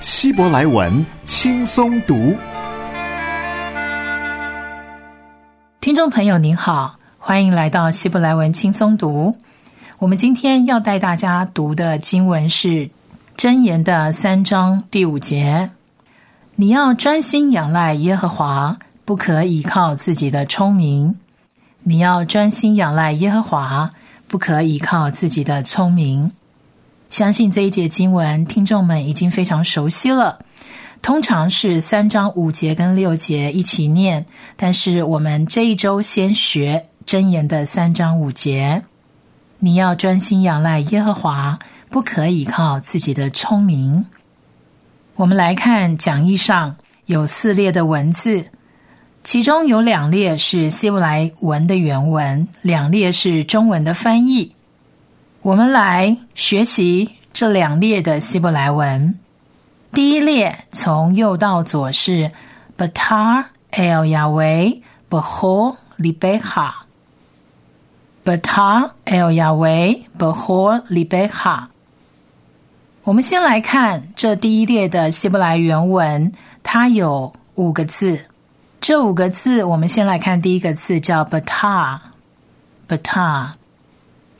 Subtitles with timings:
[0.00, 2.34] 希伯来文轻松读。
[5.78, 9.36] 听众朋友您好，欢迎来到希伯来文轻松读。
[9.98, 12.88] 我们今天要带大家读的经文是
[13.36, 15.70] 箴言的三章第五节。
[16.54, 21.16] 你要专心仰赖耶和华，不可倚靠自己的聪明。
[21.82, 23.90] 你要专心仰赖耶和华，
[24.26, 26.32] 不可倚靠自己的聪明。
[27.10, 30.38] 相信这一节经文，听众们已经非常熟悉了。
[31.02, 34.24] 通常是三章五节跟六节一起念，
[34.56, 38.82] 但是我们这一周先学箴言的三章五节。
[39.58, 41.58] 你要专心仰赖耶和华，
[41.90, 44.06] 不可以靠自己的聪明。
[45.16, 46.76] 我们来看讲义上
[47.06, 48.46] 有四列的文字，
[49.24, 54.54] 其中有两列是希伯来文的原文，两列是中文的翻译。
[55.42, 59.18] 我们来学习这两列的希伯来文。
[59.90, 62.30] 第一列从右到左是
[62.76, 71.68] Batar el Yahweh behor libeha，Batar el Yahweh behor libeha。
[73.04, 76.32] 我们先来看这第一列的希伯来原文，
[76.62, 78.26] 它有五个字。
[78.78, 83.52] 这五个字，我们先来看第一个字，叫 “bata”，“bata”。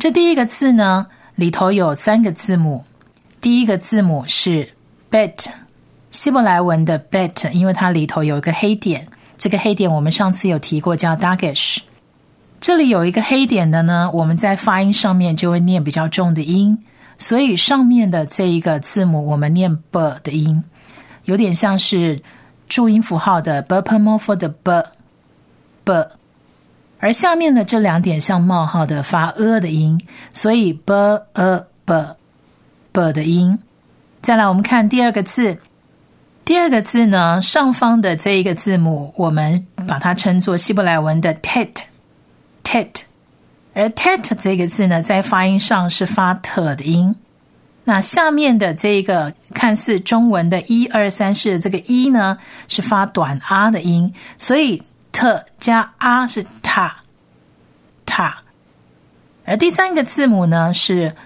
[0.01, 2.83] 这第一个字呢，里头有三个字母。
[3.39, 4.67] 第一个字母是
[5.11, 5.45] “bet”，
[6.11, 9.07] 希伯来文的 “bet”，因为它里头有一个黑点。
[9.37, 11.81] 这个黑点我们上次有提过，叫 “dagish”。
[12.63, 16.79] 这里有一个黑点的呢，我们在发音上面就会念比较重的音。
[17.19, 20.65] 所以上面的这一个字母，我们念 b 的音，
[21.25, 22.23] 有点像是
[22.71, 24.83] 注音符号的 b p m f 的 b
[25.85, 26.07] b，
[27.01, 30.01] 而下面的这两点像冒号的发 a 的音，
[30.33, 30.95] 所以 b
[31.33, 32.17] a b
[32.93, 33.59] b 的音。
[34.23, 35.59] 再来，我们看第二个字，
[36.45, 41.73] 第二个字呢，上方的这一个字母，我们把它称作希伯来文的 tet
[42.63, 43.03] tet。
[43.73, 47.17] 而 tet 这个字呢，在发音上是发 t 的音。
[47.85, 52.37] 那下面的这个看似中文的一二三四这个一呢，
[52.69, 54.83] 是发短 a 的音，所以
[55.13, 55.27] t
[55.59, 56.93] 加 a 是 ta
[58.07, 58.33] ta。
[59.45, 61.17] 而第三个字母呢是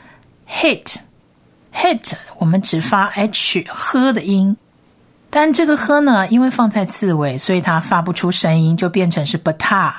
[0.49, 0.97] hit
[1.75, 4.57] hit，我们只发 h 喝的音，
[5.29, 9.93] 但这个喝呢，因为放在字尾，所以它发不出声音，就变成是 bata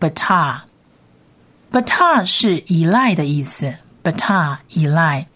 [0.00, 0.62] bata。
[1.70, 3.72] bata 是依赖的意思
[4.02, 5.26] ，bata 依赖。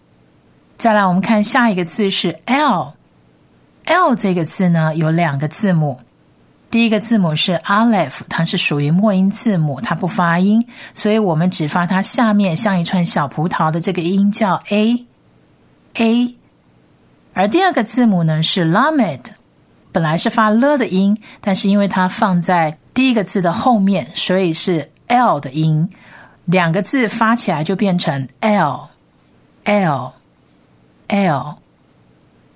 [0.77, 6.01] 再来，我们看下一个字是 l，l 这个字呢有两个字母，
[6.75, 16.35] 第一个字母是 aleph，它是属于末音字母，它不发音，所以我们只发它下面像一串小葡萄的这个音叫 a，a。
[17.31, 19.21] 而第二个字母呢是 lamed，
[19.93, 25.89] 本来是发了的音，但是因为它放在第一个字的后面，所以是 l 的音。
[26.43, 30.11] 两个字发起来就变成 l，l，l，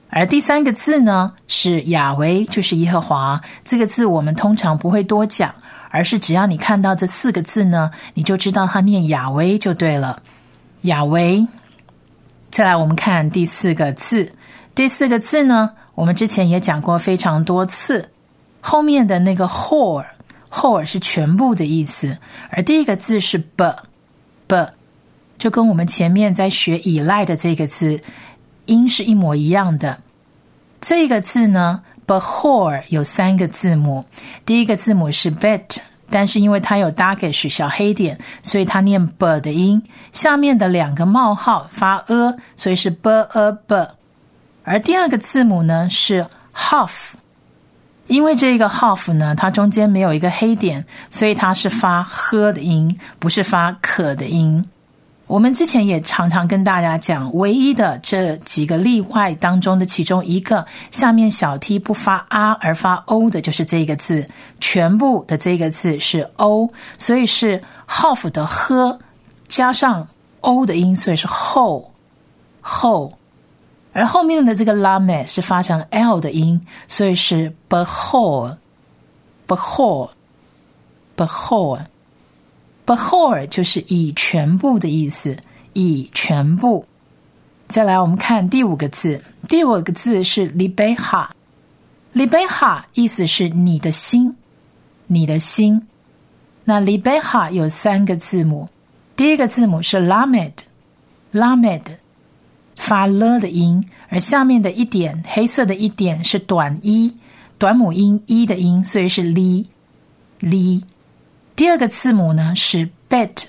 [0.10, 3.42] 而第三个字呢是亚维，就是耶和华。
[3.64, 5.54] 这个字我们通常不会多讲，
[5.92, 10.22] 而是只要你看到这四个字呢，你就知道它念亚维就对了。
[10.82, 11.48] 亚维。
[12.52, 14.34] 再来，我们看第四个字。
[14.74, 18.10] 第四个字呢，我们之前也讲过非常多次，
[18.62, 22.18] 后面的那个 whole，whole 是全部的意思，
[22.50, 24.70] 而第一个字是 b，b，
[25.38, 28.02] 就跟我们前面在学依赖的这个字
[28.66, 30.02] 音是一模一样的。
[30.82, 34.06] 这个字呢，behore 有三个字母，
[34.46, 35.78] 第一个字母是 bet，
[36.10, 39.82] 但是因为它有 dagish 小黑点，所以它念 b 的音。
[40.12, 43.88] 下面的两个冒号发 a，所以是 b a b。
[44.64, 47.12] 而第二个字母呢是 half。
[48.08, 54.66] 因为这个 half 呢，它中间没有一个黑点，所以它是发 h 的音，不是发可的音。
[55.30, 64.26] 我们之前也常常跟大家讲，唯一的这几个例外当中的其中一个，下面小 t 不发 r 而发 o 的，就是这个字，
[64.60, 66.68] 全部的这个字是 o，
[66.98, 68.98] 所以是 half 的喝
[69.48, 70.08] 加上
[70.42, 71.94] o 的音，所以是后
[72.60, 73.14] 后。
[73.94, 78.58] 而后面的这个拉美是发成 l 的音，所以是 b e h o l
[79.46, 80.10] b e h o l
[81.16, 81.82] b e h o l
[82.90, 85.38] behore 就是以全部的意思，
[85.74, 86.84] 以全部。
[87.68, 94.36] 再来，我们看第五个字，第五个字是 libeha，libeha 意思是你的心，
[95.06, 95.88] 你的心。
[96.64, 98.68] 那 libeha 有三个字母，
[99.16, 101.84] 第一个字母是 lamed，lamed。
[102.76, 107.16] 发了的音，而下面的一点黑色的一点是短一
[107.60, 109.68] 短母音一的音，所以是 li
[110.40, 110.82] li。
[111.60, 113.44] 第二个字母呢是 bet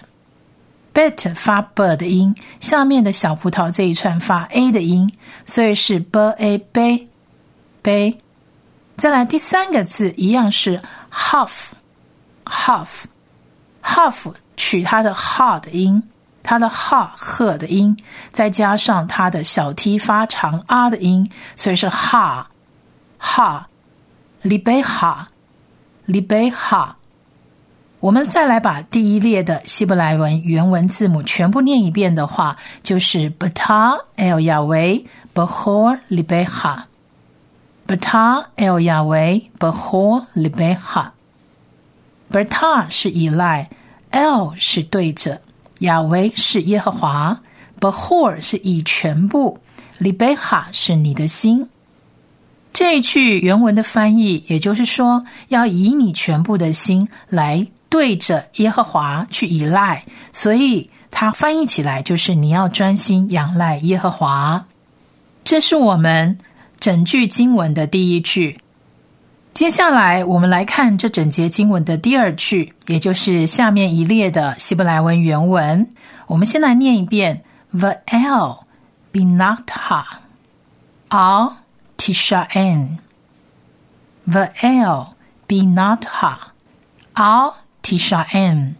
[0.92, 5.08] bet 发 b 的音，下面的小葡萄这一串发 a 的音，
[5.46, 7.06] 所以是 b a b
[7.80, 8.20] b。
[8.96, 11.66] 再来第三个字一样是 half
[12.46, 12.88] half
[13.80, 16.02] half 取它的 ha 的音。
[16.42, 17.96] 它的哈赫的音，
[18.32, 22.50] 再加上它的小 t 发长 r 的音，所以是哈
[23.18, 23.68] 哈
[24.42, 25.28] 里贝哈
[26.06, 26.96] 里贝哈。
[28.00, 35.04] 我们再来把第一列的希伯来文原文字母全部念一遍的话，就是 beta el 亚维
[35.34, 43.68] behor libeha”，beta el 亚维 behor libeha，beta 是依赖
[44.10, 45.42] ，l 是对着。
[45.80, 47.42] 亚维是耶和华
[47.80, 49.58] ，Behor 是以全部
[49.98, 51.68] ，Libeha 是你的心。
[52.72, 64.64] 这一句原文的翻译，也就是说，要以你全部的心来对着耶和华去依赖，所以它翻译起来就是你要专心仰赖耶和华。
[65.44, 66.38] 这是我们
[66.78, 68.60] 整句经文的第一句。
[69.52, 75.90] 接下来，我们来看这整节经文的第二句，也就是下面一列的希伯来文原文。
[76.28, 77.42] 我们先来念一遍
[77.74, 78.60] ：V'el
[79.12, 80.04] binatha
[81.08, 81.54] al
[81.98, 82.98] tishaen。
[84.28, 85.08] V'el
[85.48, 86.36] binatha
[87.14, 87.54] al
[87.98, 88.74] tishaen。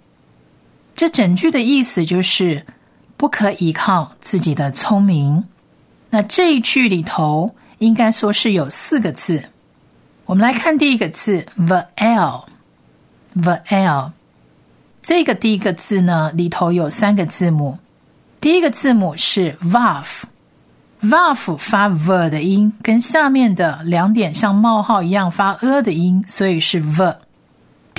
[0.94, 2.66] 这整句的意思就是
[3.16, 5.44] 不可依靠自己的聪明。
[6.10, 9.44] 那这一句里头，应该说是有四个字。
[10.26, 14.12] 我们来看第一个字 the l，the l，
[15.02, 17.78] 这个第一个字呢里头有三个字母，
[18.40, 27.16] 第一个字母是 vaf，vaf 发 v 的音，跟下面的两点像冒号一样发 a 的音，所以是 v。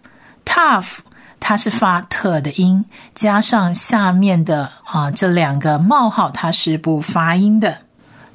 [0.47, 1.01] tough，
[1.39, 7.83] 它是发特的音，加上下面的啊这两个冒号，它是不发音的，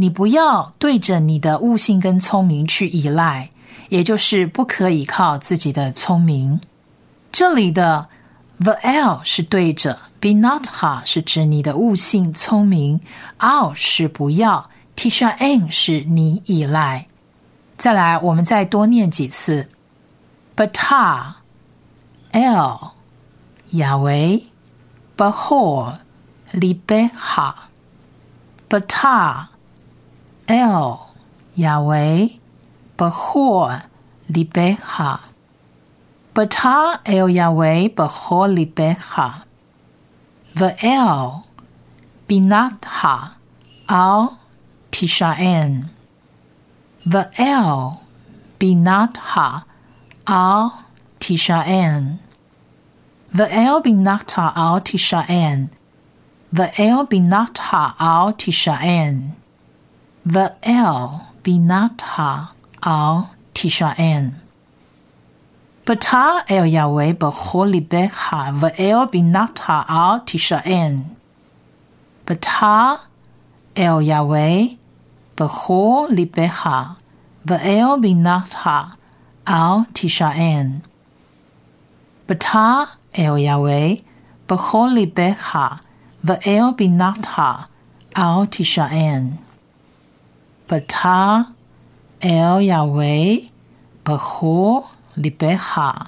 [0.03, 3.51] 你不要对着你的悟性跟聪明去依赖，
[3.89, 6.61] 也就是不可以靠自己的聪明。
[7.31, 8.09] 这里的
[8.59, 13.01] the l 是对着，be not ha 是指你的悟性聪明
[13.39, 17.07] ，al 是不要，tisha n 是你依赖。
[17.77, 19.69] 再来，我们再多念几次
[20.57, 20.73] ，but
[22.33, 22.91] l
[23.71, 24.43] 亚维
[25.17, 25.95] behor
[26.53, 29.52] libeha，but
[30.49, 30.99] El
[31.57, 32.39] Yahweh
[32.97, 33.83] Behor
[34.29, 35.21] Libeha
[36.35, 39.45] Bata El Yahweh Behor Libeha
[40.55, 41.45] Ve'el
[42.29, 43.35] Binatha
[43.89, 44.39] Al
[44.91, 45.89] Tishaen.
[47.07, 48.01] Ve'el
[48.59, 49.65] Binatha
[50.27, 50.85] Al
[51.21, 52.19] Tishaen.
[53.33, 55.71] Ve'el Binatha Al Tishaen.
[56.53, 59.37] Ve'el Binatha Al Tishaen
[60.25, 61.21] Va'el
[62.01, 62.53] ha
[62.85, 64.35] al tishan,
[65.85, 69.11] Bata el Yahweh b'cholibecha va'el
[69.59, 71.17] ha al tishan,
[72.25, 73.01] Bata
[73.75, 74.77] el Yahweh
[75.37, 76.97] b'cholibecha
[77.45, 78.93] va'el ha
[79.45, 80.83] al tishan,
[82.29, 84.01] Bata el Yahweh
[84.47, 85.81] b'cholibecha
[86.25, 87.67] va'el ha
[88.15, 89.52] al tishan.
[90.73, 91.49] Bata
[92.23, 93.43] El Yahweh
[94.07, 94.83] Behu
[95.19, 96.07] Libeha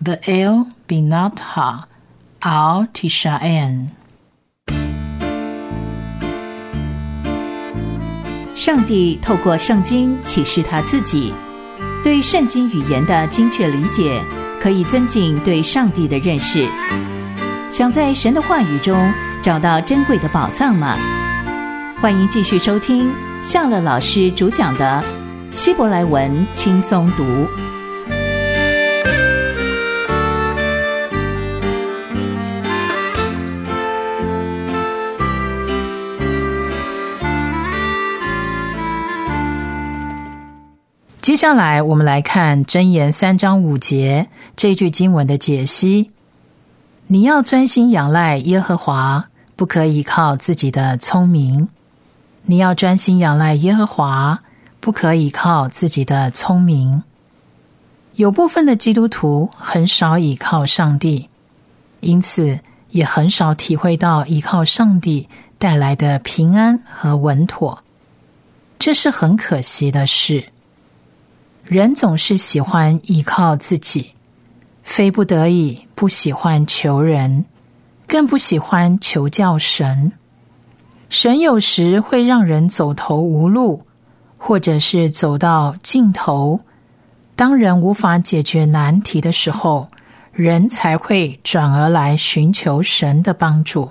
[0.00, 1.86] Ve'el Binatha
[2.40, 3.88] Al Tishaen。
[8.54, 11.34] 上帝透过圣经启示他自己，
[12.04, 14.22] 对圣经语言的精确理解，
[14.60, 16.68] 可以增进对上帝的认识。
[17.72, 20.96] 想在神的话语中找到珍贵的宝藏吗？
[22.00, 23.12] 欢迎继续收听。
[23.46, 25.04] 夏乐老师主讲的
[25.56, 27.22] 《希伯来文轻松读》。
[41.20, 44.26] 接下来，我们来看《箴言》三章五节
[44.56, 46.10] 这句经文的解析。
[47.06, 51.68] 你要专心仰赖耶和华，不可依靠自己的聪明。
[52.48, 54.42] 你要专心仰赖耶和华，
[54.78, 57.02] 不可以靠自己的聪明。
[58.14, 61.28] 有部分的基督徒很少倚靠上帝，
[62.00, 62.60] 因此
[62.90, 67.82] 也很少体会到依靠上帝带来的平安和稳妥。
[68.78, 70.44] 这是很可惜的事。
[71.64, 74.12] 人总是喜欢依靠自己。
[74.84, 77.44] 非不得已，不喜欢求人，
[78.06, 80.12] 更不喜欢求教神。
[81.08, 83.82] 神有时会让人走投无路，
[84.36, 86.60] 或者是走到尽头。
[87.34, 89.88] 当人无法解决难题的时候，
[90.32, 93.90] 人才会转而来寻求神的帮助。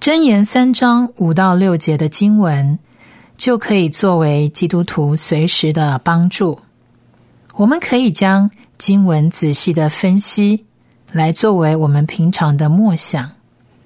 [0.00, 2.78] 箴言三章五到六节的经文，
[3.36, 6.58] 就可以作为基督徒随时的帮助。
[7.54, 8.50] 我们可以将。
[8.78, 10.66] 经文仔细的分析，
[11.10, 13.32] 来作为我们平常的默想，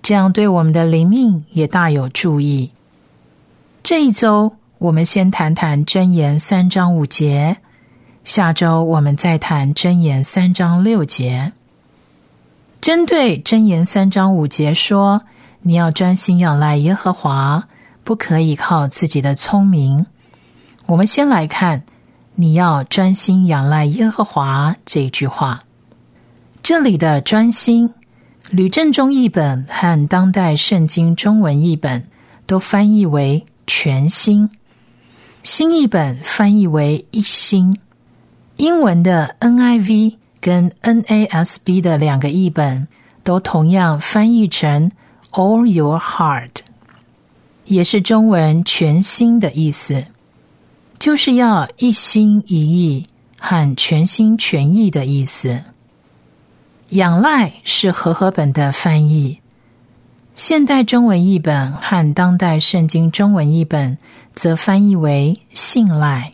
[0.02, 2.73] 这样对我们的灵命也大有注意。
[3.83, 7.59] 这一周我们先谈谈真言三章五节，
[8.25, 11.52] 下周我们再谈真言三章六节。
[12.80, 15.23] 针对真言三章五节说，
[15.62, 17.69] 你要专心仰赖耶和华，
[18.04, 20.07] 不可以靠自己的聪明。
[20.87, 21.85] 我们先来看。
[22.37, 25.64] 你要专心仰赖耶和华这句话，
[26.62, 27.92] 这里的专心，
[28.50, 32.04] 吕正中译本和当代圣经中文译本
[32.47, 34.50] 都翻译为全新，
[35.45, 37.78] 新译本翻译为一心。
[38.57, 42.88] 英文的 NIV 跟 NASB 的两个译本
[43.23, 44.90] 都同样翻译成
[45.30, 46.57] All Your Heart，
[47.66, 50.07] 也是中文全新的意思。
[50.98, 53.07] 就是要一心一意
[53.38, 55.62] 和全心全意的意思。
[56.90, 59.40] 仰赖是和合本的翻译，
[60.35, 63.98] 现代中文译本和当代圣经中文译本
[64.33, 66.33] 则翻译为信赖。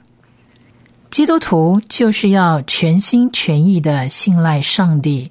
[1.11, 5.31] 基督徒就是要全心全意的信赖上帝，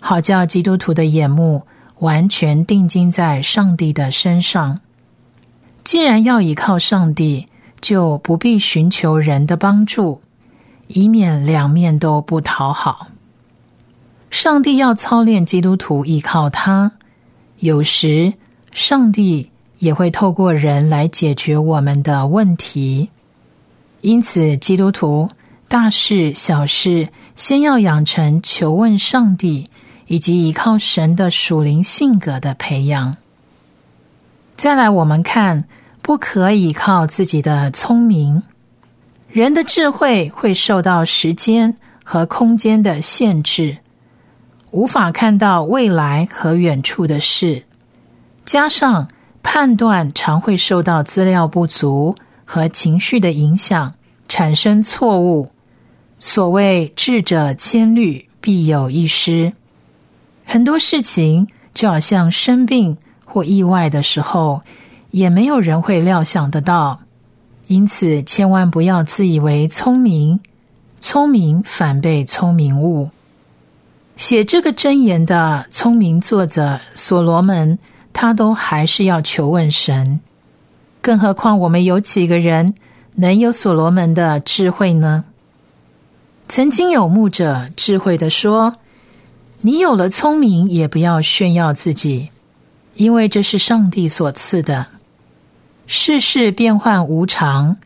[0.00, 1.62] 好叫基督徒的眼目
[1.98, 4.80] 完全定睛在上帝的身上。
[5.84, 7.46] 既然要依靠上帝。
[7.80, 10.20] 就不必寻求人的帮助，
[10.88, 13.06] 以免两面都不讨好。
[14.30, 16.92] 上帝要操练基督徒依靠他，
[17.58, 18.32] 有时
[18.72, 23.10] 上帝也会透过人来解决我们的问题。
[24.00, 25.28] 因此，基督徒
[25.66, 29.68] 大事小事，先要养成求问上帝
[30.06, 33.16] 以及依靠神的属灵性格的培养。
[34.56, 35.64] 再来，我们看。
[36.00, 38.42] 不可以靠自己的聪明，
[39.28, 43.76] 人的智慧会受到时间和空间的限制，
[44.70, 47.64] 无法看到未来和远处的事。
[48.44, 49.08] 加上
[49.42, 53.94] 判断常会受到资料不足和情绪的影响，
[54.28, 55.50] 产生错误。
[56.18, 59.52] 所谓智者千虑，必有一失。
[60.44, 64.62] 很多事情就好像生病或意外的时候。
[65.10, 67.00] 也没有人会料想得到，
[67.66, 70.38] 因此千万不要自以为聪明，
[71.00, 73.08] 聪明反被聪明误。
[74.18, 77.78] 写这个箴言的聪明作者所罗门，
[78.12, 80.18] 他都还是要求问神，
[81.00, 82.74] 更何况我们有几个人
[83.14, 85.24] 能有所罗门的智慧呢？
[86.48, 88.74] 曾经有牧者智慧的说
[89.62, 92.30] ：“你有了聪明，也不要炫耀自己，
[92.96, 94.88] 因为这是上帝所赐的。”
[95.86, 97.76] 世事变幻无常，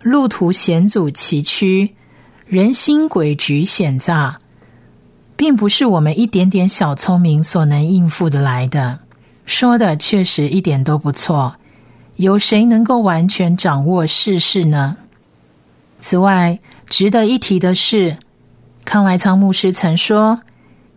[0.00, 1.90] 路途险阻崎岖，
[2.46, 4.38] 人心诡谲险诈，
[5.42, 9.00] 并不是我们一点点小聪明所能应付的来的。
[9.44, 11.56] 说的确实一点都不错。
[12.14, 14.96] 有谁能够完全掌握世事呢？
[15.98, 18.18] 此外，值得一提的是，
[18.84, 20.42] 康莱仓牧师曾说：“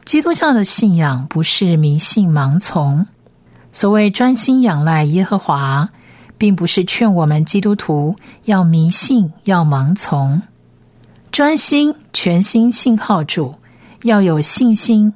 [0.05, 3.07] 基督教的信仰不是迷信盲从，
[3.71, 5.89] 所谓专心仰赖耶和华。”
[6.37, 10.43] 并不是劝我们基督徒要迷信、要盲从，
[11.31, 13.55] 专心全心信靠主，
[14.05, 15.13] 要有信心，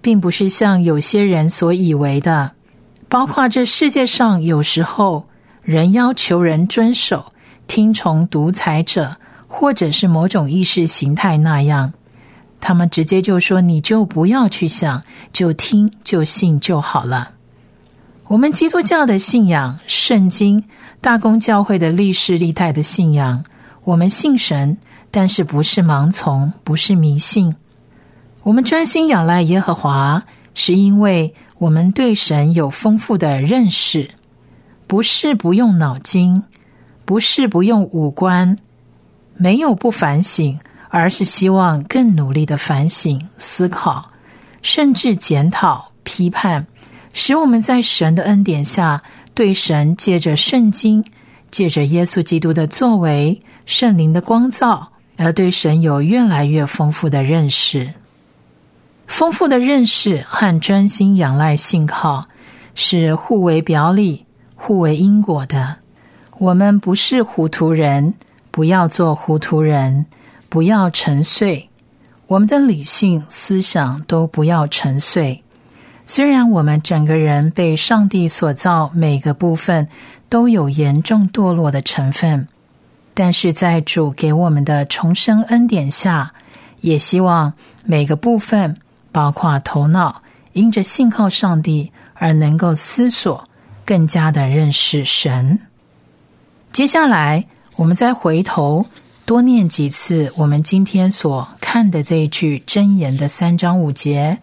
[0.00, 2.52] 并不是像有些人所以为的，
[3.10, 5.26] 包括这世界上有时候
[5.62, 7.32] 人要求人遵守、
[7.66, 11.92] 听从独裁者，或者是某种意识形态那样，
[12.60, 17.32] 他们直接就说你就不要去想，就听就信就好了。
[18.28, 20.64] 我们基督教的信仰，圣经、
[21.02, 23.44] 大公教会的历世历代的信仰，
[23.84, 24.78] 我们信神，
[25.10, 27.54] 但是不是盲从，不是迷信。
[28.44, 34.10] 我们专心仰赖耶和华，是因为我们对神有丰富的认识，
[34.86, 36.42] 不是不用脑筋，
[37.06, 38.58] 不是不用五官，
[39.34, 44.10] 没有不反省，而是希望更努力的反省、思考，
[44.60, 46.66] 甚至检讨、批判，
[47.14, 49.02] 使我们在神的恩典下，
[49.32, 51.02] 对神借着圣经、
[51.50, 57.94] 借着耶稣基督的作为、圣灵的光照，而对神有越来越丰富的认识。
[59.14, 62.26] 丰富的认识和专心仰赖信靠
[62.74, 65.76] 是互为表里、互为因果的。
[66.38, 68.14] 我们不是糊涂人，
[68.50, 70.06] 不要做糊涂人，
[70.48, 71.70] 不要沉睡。
[72.26, 75.44] 我们的理性思想都不要沉睡。
[76.04, 79.86] 虽然我们整个人被上帝所造，每个部分
[80.28, 82.48] 都有严重堕落的成分，
[83.14, 86.34] 但是在主给我们的重生恩典下，
[86.80, 87.52] 也希望
[87.84, 88.74] 每个部分。
[89.14, 90.22] 包括头脑
[90.54, 93.48] 因着信靠上帝而能够思索，
[93.84, 95.60] 更加的认识神。
[96.72, 97.46] 接下来，
[97.76, 98.86] 我们再回头
[99.24, 104.38] 多念几次我们今天所看的这一句箴言的三章五节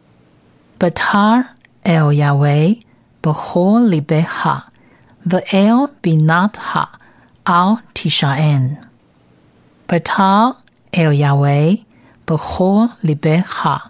[0.80, 1.48] ：“Betar
[1.84, 2.80] el Yahweh
[3.22, 4.62] behol libeha,
[5.28, 6.88] ve'el binat ha
[7.44, 8.78] al tishaen。
[9.86, 10.56] Betar
[10.92, 11.80] el Yahweh
[12.26, 13.82] behol libeha。”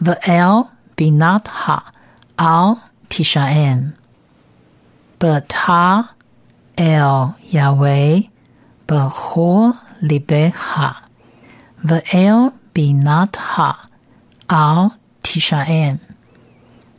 [0.00, 1.92] The el be not ha.
[2.38, 2.80] Al
[3.10, 3.94] tishan,
[5.18, 6.14] But ha
[6.76, 8.28] el Yahweh.
[8.86, 11.02] B'chol libecha.
[12.72, 13.88] be not ha.
[14.48, 15.98] Al tishan,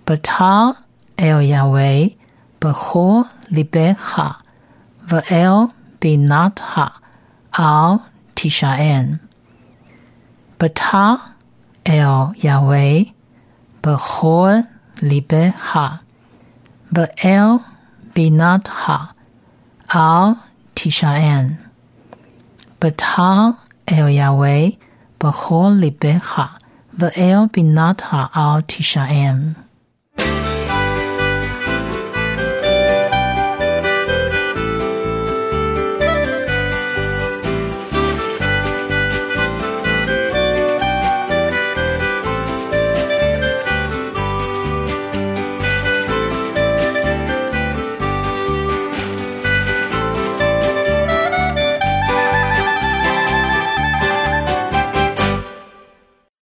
[0.03, 0.83] But ha
[1.17, 2.09] el Yahweh.
[2.59, 4.35] B'chol libecha.
[6.01, 6.99] be not ha.
[7.57, 9.21] Al tishan,
[10.57, 11.35] But ha
[11.89, 13.13] El Yahweh,
[13.81, 14.67] Behor
[15.01, 16.01] libe ha,
[16.93, 17.63] Be'el
[18.13, 19.15] binat ha,
[19.91, 20.37] Al
[20.75, 21.57] tishaen,
[22.79, 24.77] Betal El Yahweh,
[25.17, 26.59] Behor libe ha,
[26.95, 29.55] Ve'el binat ha al tishaen.